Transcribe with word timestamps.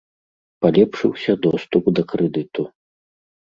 Палепшыўся 0.65 1.31
доступ 1.45 1.83
да 2.01 2.07
крэдыту. 2.15 2.69